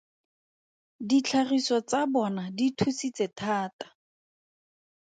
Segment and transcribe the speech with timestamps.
[1.09, 3.87] Ditlhagiso tsa bona di thusitse thata.